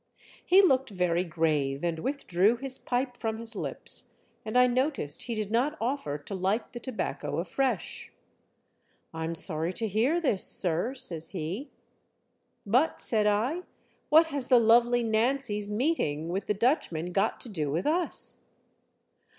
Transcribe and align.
He 0.43 0.63
looked 0.63 0.89
very 0.89 1.23
grave, 1.23 1.83
and 1.83 1.99
withdrew 1.99 2.55
his 2.57 2.79
pipe 2.79 3.17
from 3.17 3.37
his 3.37 3.55
lips, 3.55 4.15
and 4.43 4.57
I 4.57 4.65
noticed 4.65 5.25
he 5.25 5.35
did 5.35 5.51
not 5.51 5.77
offer 5.79 6.17
to 6.17 6.33
light 6.33 6.73
the 6.73 6.79
tobacco 6.79 7.37
afresh." 7.37 8.11
I'm 9.13 9.35
sorry 9.35 9.71
to 9.73 9.87
hear 9.87 10.19
this, 10.19 10.43
sir," 10.43 10.95
says 10.95 11.29
he. 11.33 11.69
"But," 12.65 12.99
said 12.99 13.27
I, 13.27 13.61
"what 14.09 14.25
has 14.33 14.47
the 14.47 14.57
Lovely 14.59 15.03
Nancy's 15.03 15.69
meeting 15.69 16.29
with 16.29 16.47
the 16.47 16.55
Dutchman 16.55 17.11
got 17.11 17.39
to 17.41 17.49
do 17.49 17.69
with 17.69 17.85
us 17.85 18.39